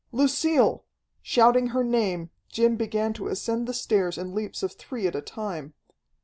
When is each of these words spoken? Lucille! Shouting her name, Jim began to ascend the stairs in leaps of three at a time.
Lucille! 0.11 0.83
Shouting 1.21 1.67
her 1.67 1.83
name, 1.83 2.31
Jim 2.49 2.75
began 2.75 3.13
to 3.13 3.27
ascend 3.27 3.67
the 3.67 3.71
stairs 3.75 4.17
in 4.17 4.33
leaps 4.33 4.63
of 4.63 4.71
three 4.71 5.05
at 5.05 5.13
a 5.15 5.21
time. 5.21 5.75